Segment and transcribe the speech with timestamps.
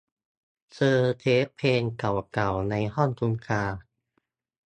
[0.73, 3.63] เจอเทปเพลงเก่าเก่าในห้องคุณตา